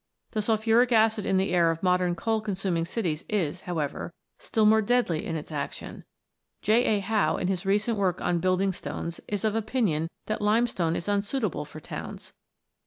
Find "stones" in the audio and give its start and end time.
8.71-9.21